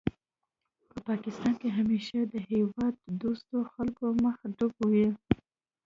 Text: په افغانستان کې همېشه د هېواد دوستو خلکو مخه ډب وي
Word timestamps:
په 0.89 0.93
افغانستان 0.99 1.53
کې 1.61 1.67
همېشه 1.77 2.19
د 2.33 2.35
هېواد 2.49 2.93
دوستو 3.23 3.55
خلکو 3.73 4.05
مخه 4.25 4.45
ډب 4.57 4.73
وي 4.91 5.07